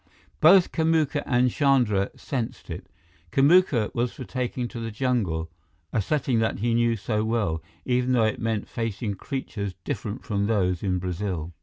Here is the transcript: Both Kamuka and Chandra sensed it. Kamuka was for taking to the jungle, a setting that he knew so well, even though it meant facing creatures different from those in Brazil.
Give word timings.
Both 0.39 0.71
Kamuka 0.71 1.21
and 1.27 1.51
Chandra 1.51 2.09
sensed 2.15 2.71
it. 2.71 2.89
Kamuka 3.31 3.93
was 3.93 4.11
for 4.11 4.23
taking 4.23 4.67
to 4.69 4.79
the 4.79 4.89
jungle, 4.89 5.51
a 5.93 6.01
setting 6.01 6.39
that 6.39 6.57
he 6.57 6.73
knew 6.73 6.95
so 6.95 7.23
well, 7.23 7.61
even 7.85 8.13
though 8.13 8.23
it 8.25 8.41
meant 8.41 8.67
facing 8.67 9.13
creatures 9.13 9.75
different 9.83 10.23
from 10.23 10.47
those 10.47 10.81
in 10.81 10.97
Brazil. 10.97 11.53